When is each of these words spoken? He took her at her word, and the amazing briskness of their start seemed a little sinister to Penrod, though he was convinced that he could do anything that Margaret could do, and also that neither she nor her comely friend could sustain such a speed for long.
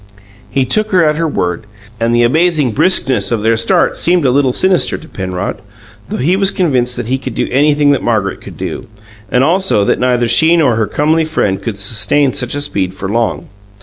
He 0.49 0.65
took 0.65 0.89
her 0.89 1.05
at 1.05 1.17
her 1.17 1.27
word, 1.27 1.67
and 1.99 2.11
the 2.15 2.23
amazing 2.23 2.71
briskness 2.71 3.31
of 3.31 3.43
their 3.43 3.55
start 3.55 3.95
seemed 3.97 4.25
a 4.25 4.31
little 4.31 4.51
sinister 4.51 4.97
to 4.97 5.07
Penrod, 5.07 5.61
though 6.09 6.17
he 6.17 6.35
was 6.35 6.49
convinced 6.49 6.97
that 6.97 7.05
he 7.05 7.19
could 7.19 7.35
do 7.35 7.47
anything 7.51 7.91
that 7.91 8.01
Margaret 8.01 8.41
could 8.41 8.57
do, 8.57 8.87
and 9.31 9.43
also 9.43 9.85
that 9.85 9.99
neither 9.99 10.27
she 10.27 10.57
nor 10.57 10.75
her 10.75 10.87
comely 10.87 11.23
friend 11.23 11.61
could 11.61 11.77
sustain 11.77 12.33
such 12.33 12.55
a 12.55 12.61
speed 12.61 12.95
for 12.95 13.07
long. 13.09 13.47